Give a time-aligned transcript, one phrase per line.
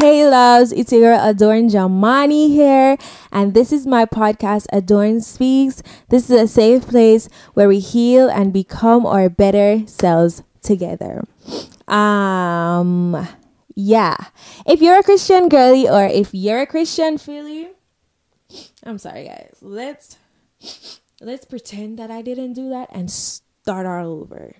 [0.00, 2.96] Hey loves, it's your girl Adorn Jamani here,
[3.30, 5.82] and this is my podcast Adorn Speaks.
[6.08, 11.28] This is a safe place where we heal and become our better selves together.
[11.86, 13.28] Um
[13.74, 14.16] yeah.
[14.64, 17.68] If you're a Christian girly or if you're a Christian filly,
[18.82, 19.58] I'm sorry guys.
[19.60, 20.16] Let's
[21.20, 24.56] let's pretend that I didn't do that and start all over.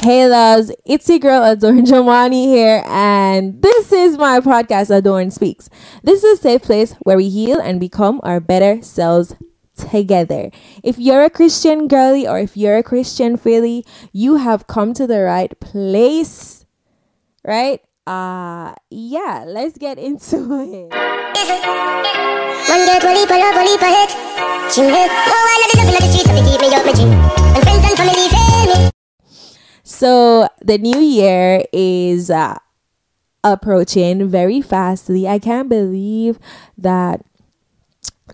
[0.00, 5.68] Hey loves, it's your girl Adorn Jamani here, and this is my podcast Adorn Speaks.
[6.02, 9.36] This is a safe place where we heal and become our better selves
[9.76, 10.50] together.
[10.82, 15.06] If you're a Christian girly or if you're a Christian filly, you have come to
[15.06, 16.66] the right place.
[17.44, 17.80] Right?
[18.04, 20.36] Uh yeah, let's get into
[20.66, 20.92] it.
[29.92, 32.56] So the new year is uh,
[33.44, 35.28] approaching very fastly.
[35.28, 36.38] I can't believe
[36.78, 37.20] that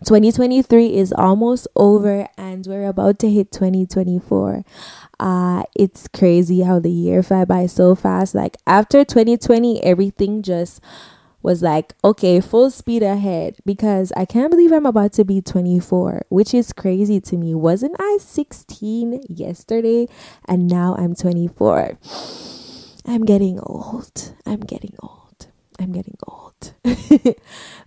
[0.07, 4.65] 2023 is almost over and we're about to hit 2024.
[5.19, 8.37] Uh, it's crazy how the year fly by so fast.
[8.37, 10.81] Like after 2020, everything just
[11.43, 16.23] was like, okay, full speed ahead because I can't believe I'm about to be 24,
[16.29, 17.55] which is crazy to me.
[17.55, 20.09] Wasn't I 16 yesterday
[20.47, 21.99] and now I'm 24?
[23.07, 24.35] I'm getting old.
[24.45, 25.47] I'm getting old.
[25.79, 26.75] I'm getting old.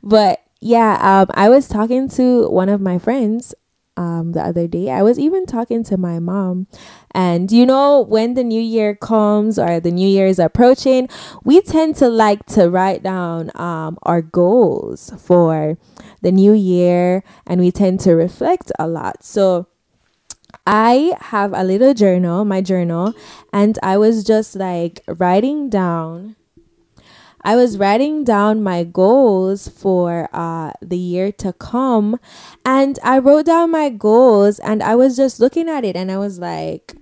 [0.04, 3.54] but yeah, um, I was talking to one of my friends
[4.02, 4.90] um the other day.
[4.90, 6.68] I was even talking to my mom.
[7.14, 11.10] And you know, when the new year comes or the new year is approaching,
[11.44, 15.78] we tend to like to write down um our goals for
[16.22, 19.24] the new year and we tend to reflect a lot.
[19.24, 19.68] So
[20.66, 23.14] I have a little journal, my journal,
[23.52, 26.36] and I was just like writing down
[27.44, 32.20] I was writing down my goals for uh, the year to come,
[32.66, 36.18] and I wrote down my goals, and I was just looking at it, and I
[36.18, 36.96] was like,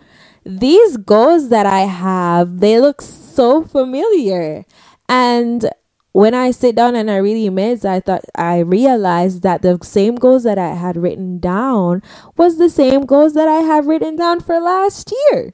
[0.45, 4.65] these goals that I have, they look so familiar.
[5.07, 5.69] And
[6.11, 10.15] when I sit down and I really meds, I thought I realized that the same
[10.15, 12.01] goals that I had written down
[12.37, 15.53] was the same goals that I have written down for last year.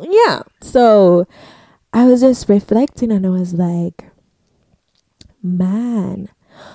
[0.00, 0.42] Yeah.
[0.60, 1.26] So
[1.96, 4.04] I was just reflecting and I was like,
[5.42, 6.28] man,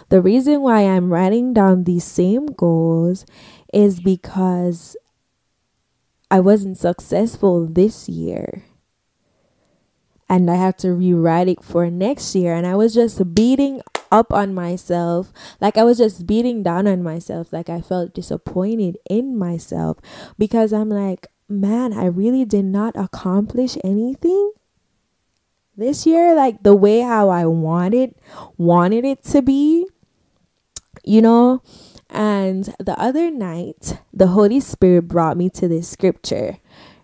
[0.10, 3.24] the reason why I'm writing down these same goals
[3.72, 4.98] is because
[6.32, 8.64] I wasn't successful this year.
[10.28, 12.56] And I have to rewrite it for next year.
[12.56, 15.32] And I was just beating up on myself.
[15.60, 17.54] Like I was just beating down on myself.
[17.54, 20.00] Like I felt disappointed in myself
[20.40, 24.54] because I'm like, man, I really did not accomplish anything
[25.82, 28.16] this year like the way how I wanted
[28.58, 29.86] wanted it to be
[31.04, 31.62] you know?
[32.10, 36.58] And the other night the holy spirit brought me to this scripture.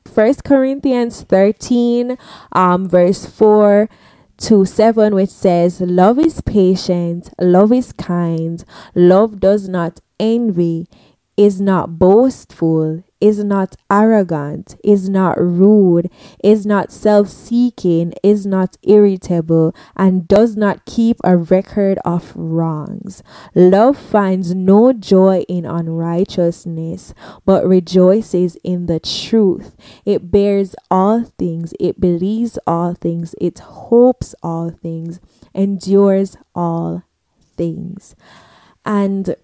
[0.05, 2.17] First Corinthians 13
[2.51, 3.89] um verse 4
[4.37, 8.63] to 7 which says love is patient love is kind
[8.95, 10.87] love does not envy
[11.35, 16.09] is not boastful is not arrogant, is not rude,
[16.43, 23.23] is not self seeking, is not irritable, and does not keep a record of wrongs.
[23.55, 27.13] Love finds no joy in unrighteousness,
[27.45, 29.75] but rejoices in the truth.
[30.05, 35.19] It bears all things, it believes all things, it hopes all things,
[35.53, 37.03] endures all
[37.55, 38.15] things.
[38.85, 39.35] And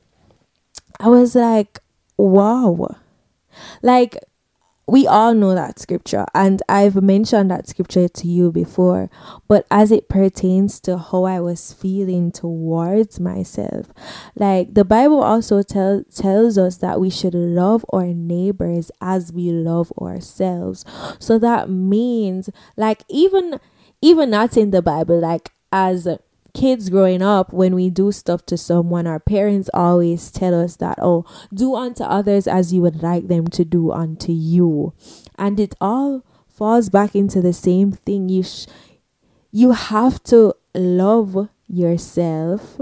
[0.99, 1.79] I was like,
[2.15, 2.97] wow
[3.81, 4.17] like,
[4.85, 9.09] we all know that scripture, and I've mentioned that scripture to you before,
[9.47, 13.93] but as it pertains to how I was feeling towards myself,
[14.35, 19.51] like the Bible also tell, tells us that we should love our neighbors as we
[19.51, 20.83] love ourselves.
[21.17, 23.61] So that means, like, even
[24.01, 26.07] even not in the Bible, like as
[26.53, 30.99] kids growing up, when we do stuff to someone, our parents always tell us that,
[31.01, 34.93] oh, do unto others as you would like them to do unto you.
[35.37, 38.29] And it all falls back into the same thing.
[38.29, 38.67] You, sh-
[39.51, 42.79] you have to love yourself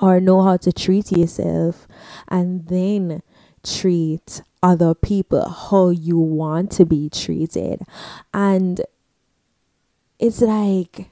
[0.00, 1.86] or know how to treat yourself
[2.28, 3.22] and then
[3.62, 7.82] treat other people how you want to be treated.
[8.32, 8.80] And
[10.18, 11.10] it's like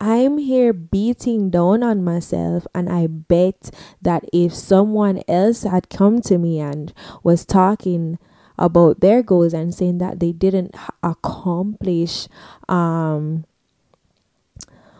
[0.00, 3.70] I'm here beating down on myself, and I bet
[4.02, 8.18] that if someone else had come to me and was talking
[8.58, 12.26] about their goals and saying that they didn't accomplish
[12.68, 13.44] um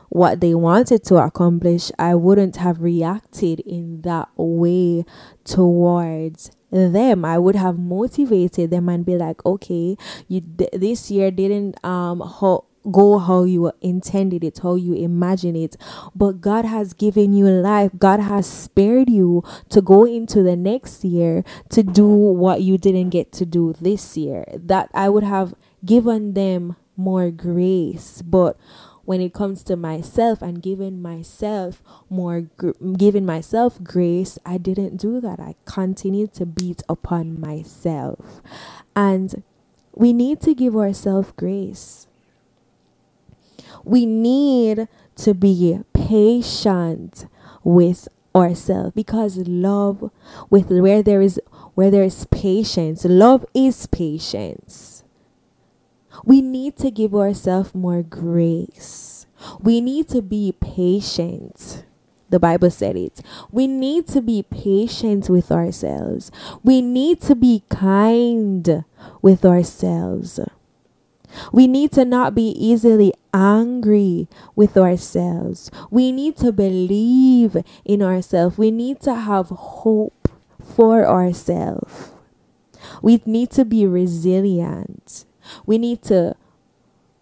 [0.08, 5.04] what they wanted to accomplish, I wouldn't have reacted in that way
[5.44, 7.25] towards them.
[7.25, 9.96] I would have motivated them and be like, okay,
[10.28, 15.56] you th- this year didn't um ho- go how you intended it, how you imagine
[15.56, 15.76] it.
[16.14, 17.92] But God has given you life.
[17.98, 23.10] God has spared you to go into the next year to do what you didn't
[23.10, 24.44] get to do this year.
[24.54, 25.54] That I would have
[25.84, 28.22] given them more grace.
[28.22, 28.56] But
[29.06, 34.96] when it comes to myself and giving myself more gr- giving myself grace i didn't
[34.96, 38.42] do that i continued to beat upon myself
[38.96, 39.42] and
[39.94, 42.08] we need to give ourselves grace
[43.84, 47.26] we need to be patient
[47.64, 50.11] with ourselves because love
[50.50, 51.40] with where there is
[51.75, 55.05] where there is patience love is patience.
[56.25, 59.26] We need to give ourselves more grace.
[59.61, 61.84] We need to be patient.
[62.31, 63.20] The bible said it.
[63.52, 66.32] We need to be patient with ourselves.
[66.64, 68.84] We need to be kind
[69.23, 70.40] with ourselves
[71.52, 75.70] we need to not be easily angry with ourselves.
[75.90, 78.58] We need to believe in ourselves.
[78.58, 80.28] We need to have hope
[80.62, 82.10] for ourselves.
[83.02, 85.24] We need to be resilient.
[85.64, 86.34] We need to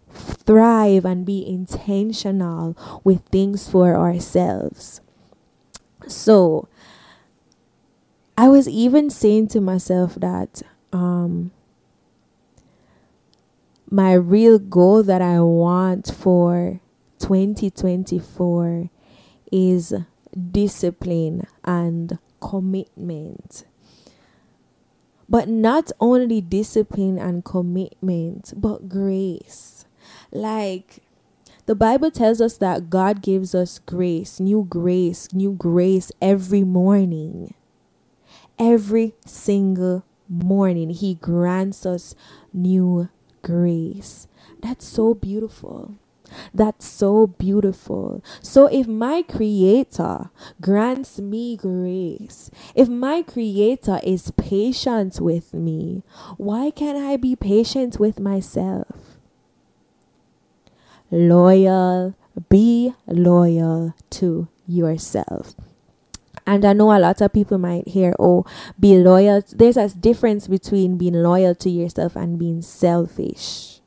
[0.09, 5.01] thrive and be intentional with things for ourselves.
[6.07, 6.67] So,
[8.37, 10.61] I was even saying to myself that
[10.91, 11.51] um,
[13.89, 16.81] my real goal that I want for
[17.19, 18.89] 2024
[19.51, 19.93] is
[20.51, 23.65] discipline and commitment.
[25.27, 29.85] But not only discipline and commitment, but grace.
[30.31, 31.03] Like
[31.65, 37.55] the Bible tells us that God gives us grace, new grace, new grace every morning.
[38.59, 42.13] Every single morning, He grants us
[42.53, 43.09] new
[43.45, 44.27] grace.
[44.59, 45.93] That's so beautiful.
[46.53, 48.23] That's so beautiful.
[48.41, 56.01] So, if my Creator grants me grace, if my Creator is patient with me,
[56.37, 59.19] why can't I be patient with myself?
[61.11, 62.15] Loyal,
[62.49, 65.53] be loyal to yourself.
[66.47, 68.45] And I know a lot of people might hear, oh,
[68.79, 69.43] be loyal.
[69.51, 73.79] There's a difference between being loyal to yourself and being selfish.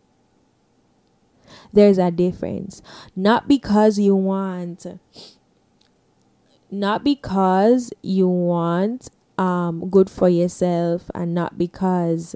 [1.72, 2.82] There's a difference.
[3.14, 4.86] Not because you want,
[6.70, 12.34] not because you want um, good for yourself, and not because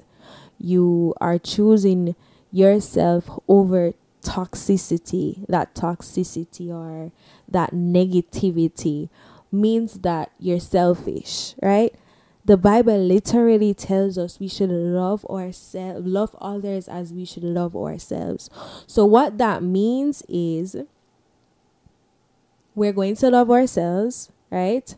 [0.57, 2.15] you are choosing
[2.49, 7.11] yourself over toxicity, that toxicity or
[7.49, 9.09] that negativity
[9.53, 11.95] means that you're selfish, right?
[12.45, 17.75] The Bible literally tells us we should love ourselves, love others as we should love
[17.75, 18.49] ourselves.
[18.87, 20.77] So what that means is
[22.75, 24.95] we're going to love ourselves, right?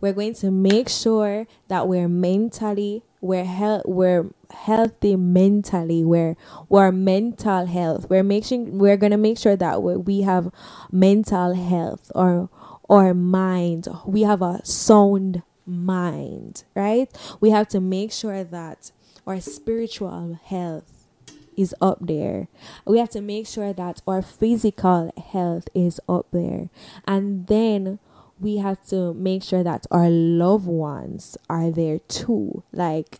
[0.00, 6.36] We're going to make sure that we're mentally we're he- we're healthy mentally we're
[6.70, 10.50] we're mental health we're making we're gonna make sure that we have
[10.92, 12.48] mental health or
[12.88, 13.88] our mind.
[14.06, 17.10] We have a sound mind, right?
[17.40, 18.90] We have to make sure that
[19.26, 21.06] our spiritual health
[21.56, 22.48] is up there.
[22.86, 26.70] We have to make sure that our physical health is up there.
[27.06, 27.98] And then
[28.40, 32.62] we have to make sure that our loved ones are there too.
[32.72, 33.18] Like,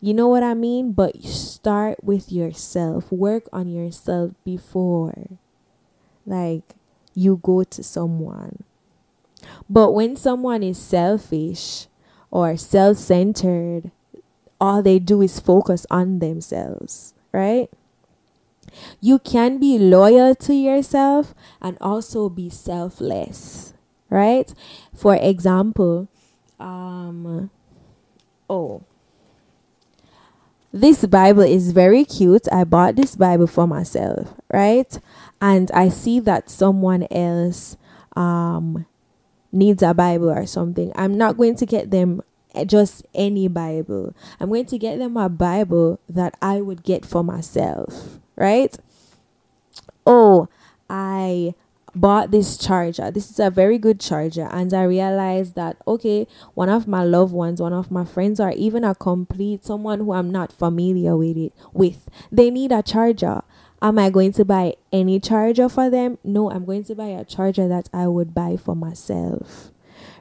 [0.00, 0.92] you know what I mean?
[0.92, 3.10] But start with yourself.
[3.10, 5.38] Work on yourself before
[6.26, 6.74] like
[7.14, 8.62] you go to someone.
[9.68, 11.86] But when someone is selfish
[12.30, 13.90] or self centered,
[14.60, 17.68] all they do is focus on themselves, right?
[19.00, 23.74] You can be loyal to yourself and also be selfless,
[24.08, 24.52] right?
[24.94, 26.08] For example,
[26.58, 27.50] um,
[28.48, 28.82] oh,
[30.72, 32.46] this Bible is very cute.
[32.50, 34.98] I bought this Bible for myself, right?
[35.40, 37.76] And I see that someone else
[38.14, 38.84] um
[39.52, 42.22] needs a Bible or something, I'm not going to get them
[42.66, 44.14] just any Bible.
[44.40, 48.76] I'm going to get them a Bible that I would get for myself, right?
[50.06, 50.48] Oh,
[50.90, 51.54] I
[51.94, 53.10] bought this charger.
[53.10, 54.48] This is a very good charger.
[54.50, 58.50] And I realized that, okay, one of my loved ones, one of my friends, or
[58.52, 63.42] even a complete someone who I'm not familiar with it with, they need a charger.
[63.82, 66.16] Am I going to buy any charger for them?
[66.22, 69.72] No, I'm going to buy a charger that I would buy for myself.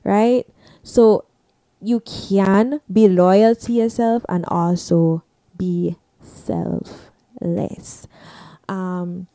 [0.04, 0.48] Right?
[0.82, 1.26] So
[1.80, 5.24] you can be loyal to yourself and also
[5.58, 8.08] be selfless.
[8.68, 9.28] Um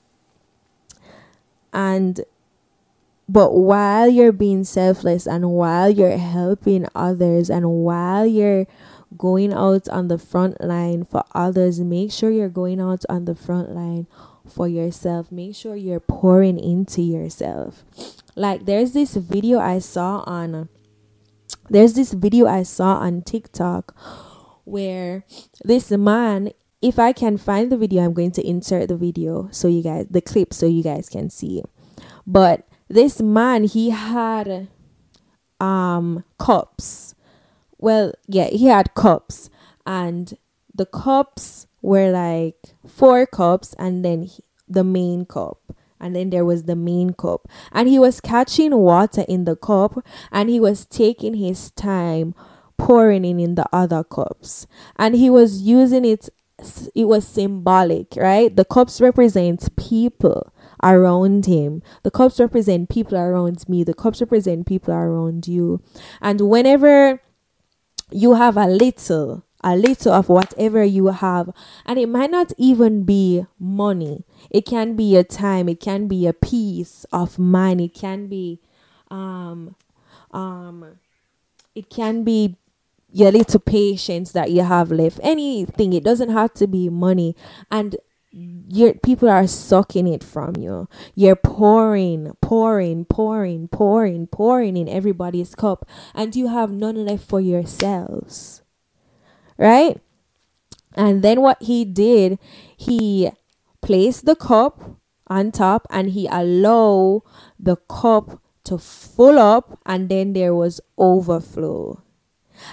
[1.73, 2.21] and
[3.29, 8.67] but while you're being selfless and while you're helping others and while you're
[9.17, 13.35] going out on the front line for others, make sure you're going out on the
[13.35, 14.07] front line
[14.49, 15.31] for yourself.
[15.33, 17.85] Make sure you're pouring into yourself.
[18.35, 20.69] Like there's this video I saw on
[21.69, 23.97] there's this video I saw on TikTok
[24.65, 25.25] where
[25.65, 26.51] this man
[26.83, 30.07] if I can find the video I'm going to insert the video so you guys
[30.11, 31.63] the clip so you guys can see.
[32.27, 34.69] But this man he had
[35.59, 37.15] um cups
[37.79, 39.51] well yeah he had cups
[39.85, 40.37] and
[40.75, 42.57] the cups were like
[42.87, 45.59] four cups and then he, the main cup
[46.01, 50.05] and then there was the main cup and he was catching water in the cup
[50.31, 52.35] and he was taking his time
[52.77, 54.67] pouring in in the other cups
[54.99, 56.29] and he was using it
[56.95, 60.53] it was symbolic right the cups represent people
[60.83, 61.83] around him.
[62.03, 63.85] The cups represent people around me.
[63.85, 65.83] The cups represent people around you.
[66.21, 67.21] And whenever
[68.11, 71.51] you have a little, a little of whatever you have,
[71.85, 76.27] and it might not even be money, it can be your time, it can be
[76.27, 78.61] a piece of mind, it can be,
[79.11, 79.75] um,
[80.33, 80.99] um,
[81.75, 82.57] it can be
[83.13, 85.19] your little patience that you have left.
[85.23, 85.93] Anything.
[85.95, 87.35] It doesn't have to be money.
[87.71, 87.97] And
[88.37, 90.89] your people are sucking it from you.
[91.15, 97.41] You're pouring, pouring, pouring, pouring, pouring in everybody's cup, and you have none left for
[97.41, 98.63] yourselves.
[99.57, 100.01] Right?
[100.95, 102.39] And then what he did,
[102.77, 103.31] he
[103.81, 107.23] placed the cup on top and he allowed
[107.59, 112.03] the cup to full up and then there was overflow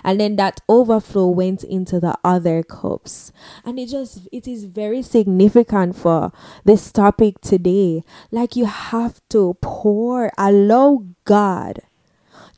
[0.04, 3.32] and then that overflow went into the other cups.
[3.66, 6.32] And it just it is very significant for
[6.64, 8.04] this topic today.
[8.32, 11.82] Like you have to pour allow god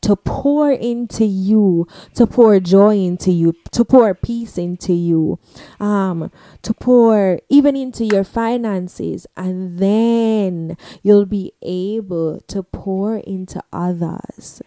[0.06, 5.40] to pour into you, to pour joy into you, to pour peace into you,
[5.80, 13.64] um, to pour even into your finances, and then you'll be able to pour into
[13.74, 14.62] others.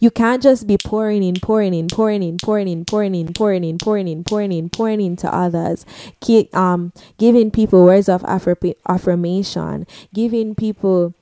[0.00, 3.64] You can't just be pouring in, pouring in, pouring in, pouring in, pouring in, pouring
[3.64, 5.86] in, pouring in, pouring in, pouring into others.
[6.20, 11.14] Keep, um, giving people words of affirmation, giving people,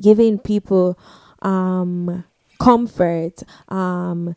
[0.00, 0.98] giving people,
[1.42, 2.24] um,
[2.58, 4.34] comfort, um,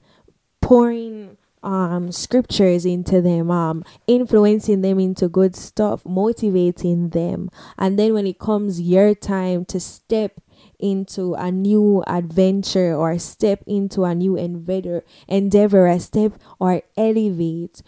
[0.61, 7.49] pouring um scriptures into them um influencing them into good stuff motivating them.
[7.77, 10.39] And then when it comes your time to step
[10.79, 17.81] into a new adventure or step into a new endeavor, endeavor, a step or elevate,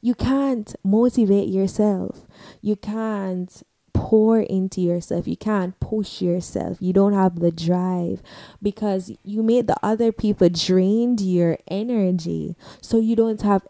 [0.00, 2.26] you can't motivate yourself.
[2.60, 3.62] You can't
[3.94, 5.26] pour into yourself.
[5.26, 6.76] You can't push yourself.
[6.80, 8.22] You don't have the drive
[8.60, 12.56] because you made the other people drained your energy.
[12.82, 13.66] So you don't have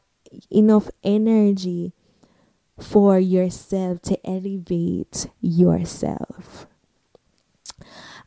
[0.50, 1.92] enough energy
[2.80, 6.66] for yourself to elevate yourself.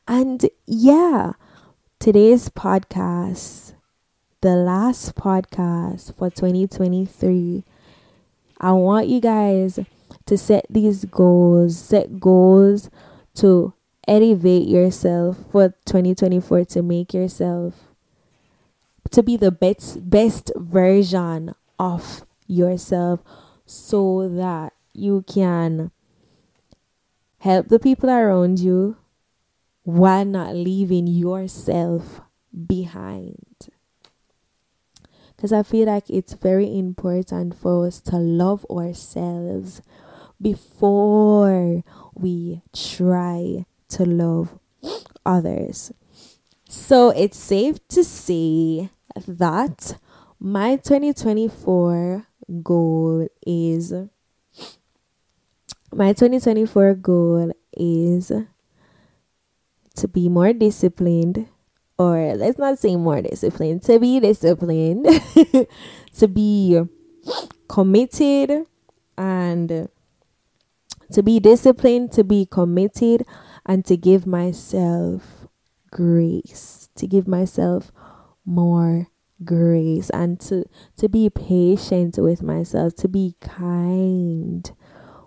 [0.09, 1.33] And yeah,
[1.99, 3.73] today's podcast,
[4.39, 7.65] the last podcast for 2023,
[8.61, 9.79] I want you guys
[10.25, 12.89] to set these goals, set goals
[13.35, 13.73] to
[14.07, 17.73] elevate yourself for 2024 to make yourself
[19.11, 23.19] to be the best best version of yourself
[23.65, 25.91] so that you can
[27.39, 28.95] help the people around you
[29.87, 32.19] while not leaving yourself
[32.67, 33.69] behind.
[35.33, 39.81] Because I feel like it's very important for us to love ourselves
[40.41, 44.59] before we try to love
[45.25, 45.93] others.
[46.67, 48.89] So it's safe to say
[49.25, 49.97] that
[50.37, 52.27] my 2024
[52.61, 53.93] goal is
[55.93, 58.33] my 2024 goal is
[59.97, 61.47] to be more disciplined,
[61.97, 65.05] or let's not say more disciplined, to be disciplined,
[66.17, 66.81] to be
[67.67, 68.65] committed,
[69.17, 69.89] and
[71.11, 73.25] to be disciplined, to be committed,
[73.65, 75.47] and to give myself
[75.91, 77.91] grace, to give myself
[78.45, 79.07] more
[79.43, 84.71] grace and to to be patient with myself to be kind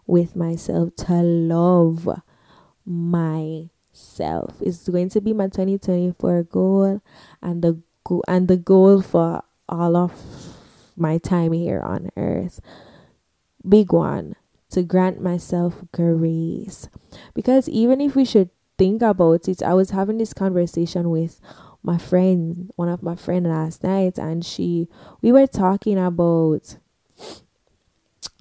[0.07, 2.09] with myself to love
[4.61, 7.03] It's going to be my 2024 goal
[7.43, 10.13] and the go- and the goal for all of
[10.97, 12.61] my time here on earth.
[13.67, 14.37] Big one
[14.71, 16.89] to grant myself grace.
[17.35, 21.41] Because even if we should think about it, I was having this conversation with
[21.83, 24.89] my friend, one of my friend last night, and she
[25.23, 26.77] we were talking about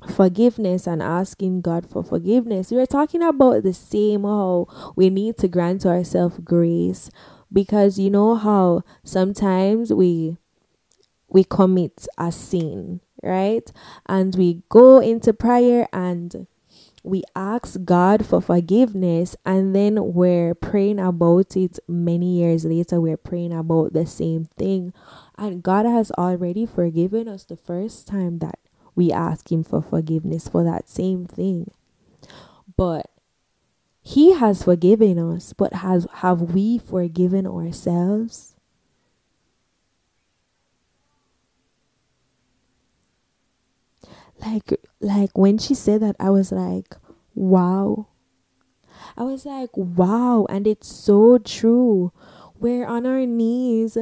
[0.08, 2.72] forgiveness and asking God for forgiveness.
[2.72, 7.10] We were talking about the same how we need to grant ourselves grace
[7.52, 10.38] because you know how sometimes we
[11.28, 13.72] we commit a sin, right?
[14.08, 16.48] And we go into prayer and
[17.04, 23.00] we ask God for forgiveness, and then we're praying about it many years later.
[23.00, 24.94] We're praying about the same thing,
[25.38, 28.60] and God has already forgiven us the first time that
[29.00, 31.72] we ask Him for forgiveness for that same thing.
[32.78, 33.10] But
[34.02, 38.56] He has forgiven us, but has have we forgiven ourselves?
[44.46, 46.96] like like when she said that i was like
[47.36, 48.08] wow
[49.18, 52.12] i was like wow and it's so true
[52.60, 53.98] we're on our knees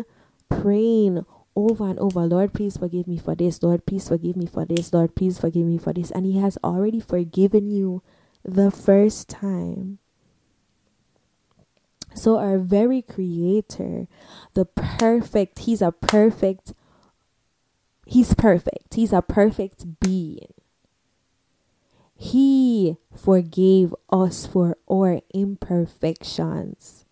[0.49, 1.25] praying
[1.57, 4.93] over and over lord please forgive me for this lord please forgive me for this
[4.93, 8.03] lord please forgive me for this and he has already forgiven you
[8.45, 9.97] the first time
[12.13, 14.07] so our very creator
[14.53, 16.73] the perfect he's a perfect
[18.07, 18.93] He's perfect.
[18.93, 20.53] He's a perfect being.
[22.15, 27.05] He forgave us for our imperfections.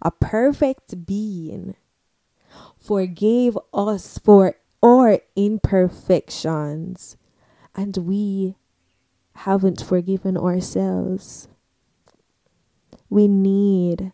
[0.00, 1.76] A perfect being
[2.88, 7.18] forgave us for our imperfections.
[7.76, 8.54] And we
[9.34, 11.48] haven't forgiven ourselves.
[13.10, 14.12] We need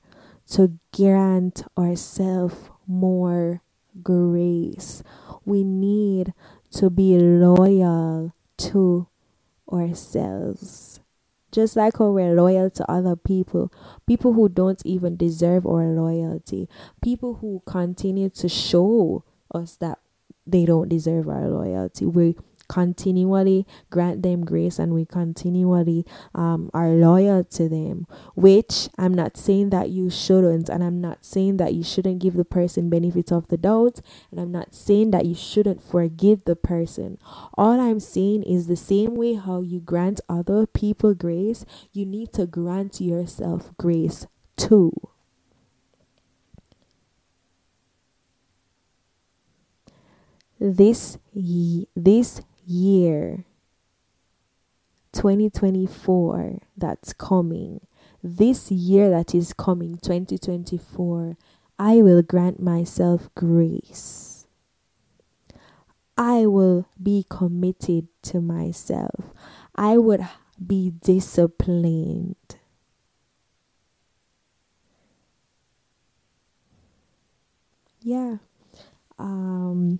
[0.50, 3.62] to grant ourselves more
[4.02, 5.04] grace.
[5.44, 6.34] We need
[6.72, 9.06] to be loyal to
[9.72, 10.98] ourselves.
[11.54, 13.72] Just like how we're loyal to other people,
[14.08, 16.68] people who don't even deserve our loyalty,
[17.00, 19.22] people who continue to show
[19.54, 20.00] us that
[20.44, 22.06] they don't deserve our loyalty.
[22.06, 22.34] We
[22.68, 29.36] continually grant them grace and we continually um, are loyal to them which i'm not
[29.36, 33.32] saying that you shouldn't and i'm not saying that you shouldn't give the person benefit
[33.32, 34.00] of the doubt
[34.30, 37.18] and i'm not saying that you shouldn't forgive the person.
[37.54, 42.32] All i'm saying is the same way how you grant other people grace you need
[42.34, 44.92] to grant yourself grace too.
[50.60, 51.18] This
[51.94, 53.44] this year
[55.12, 57.80] 2024 that's coming,
[58.22, 61.36] this year that is coming, 2024,
[61.78, 64.46] I will grant myself grace.
[66.16, 69.32] I will be committed to myself.
[69.74, 70.26] I would
[70.64, 72.36] be disciplined.
[78.00, 78.36] Yeah.
[79.18, 79.98] Um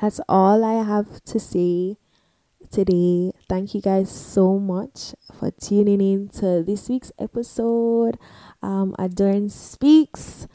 [0.00, 1.96] that's all I have to say
[2.70, 3.32] today.
[3.48, 8.18] Thank you guys so much for tuning in to this week's episode.
[8.62, 10.46] Um, Adorn Speaks.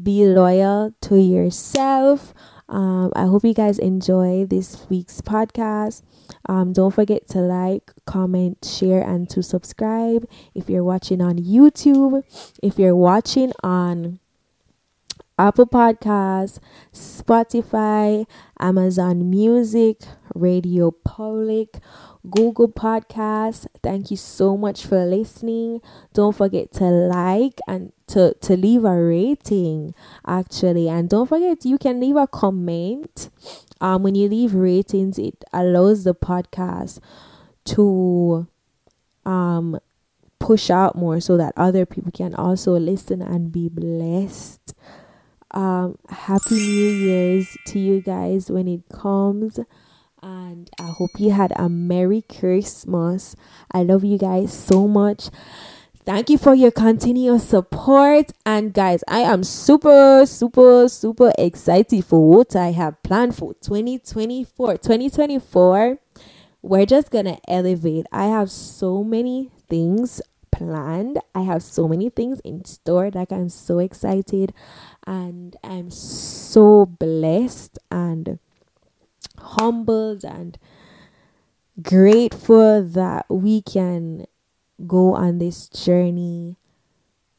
[0.00, 2.32] Be loyal to yourself.
[2.68, 6.02] Um, I hope you guys enjoy this week's podcast.
[6.48, 12.22] Um, don't forget to like, comment, share, and to subscribe if you're watching on YouTube.
[12.62, 14.20] If you're watching on
[15.38, 16.58] Apple Podcasts,
[16.92, 18.26] Spotify,
[18.58, 20.00] Amazon Music,
[20.34, 21.78] Radio Public,
[22.28, 23.66] Google Podcasts.
[23.82, 25.80] Thank you so much for listening.
[26.12, 29.94] Don't forget to like and to, to leave a rating
[30.26, 30.88] actually.
[30.88, 33.30] And don't forget you can leave a comment.
[33.80, 36.98] Um when you leave ratings, it allows the podcast
[37.66, 38.48] to
[39.24, 39.78] um
[40.40, 44.74] push out more so that other people can also listen and be blessed
[45.52, 49.58] um happy new year's to you guys when it comes
[50.22, 53.34] and i hope you had a merry christmas.
[53.70, 55.28] I love you guys so much.
[56.04, 62.26] Thank you for your continuous support and guys i am super super super excited for
[62.26, 65.98] what i have planned for 2024 2024
[66.62, 68.06] we're just gonna elevate.
[68.12, 71.18] I have so many things planned.
[71.34, 73.10] I have so many things in store.
[73.10, 74.52] Like, I'm so excited
[75.06, 78.38] and I'm so blessed and
[79.38, 80.58] humbled and
[81.82, 84.26] grateful that we can
[84.86, 86.56] go on this journey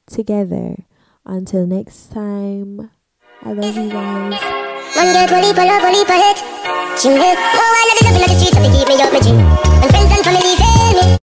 [0.08, 0.86] together.
[1.26, 2.92] Until next time,
[3.44, 4.34] I love you guys.
[7.02, 8.42] Get oh, I love it, love it, love
[9.90, 10.79] friends and family, say.